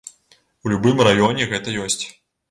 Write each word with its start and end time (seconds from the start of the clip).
У 0.63 0.71
любым 0.73 1.03
раёне 1.07 1.47
гэта 1.51 1.75
ёсць. 1.83 2.01